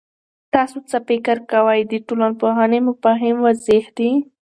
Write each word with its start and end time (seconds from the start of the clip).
تاسو 0.53 0.77
څه 0.89 0.97
فکر 1.07 1.37
کوئ، 1.51 1.79
د 1.91 1.93
ټولنپوهنې 2.07 2.79
مفاهیم 2.89 3.37
واضح 3.45 3.83
دي؟ 3.97 4.11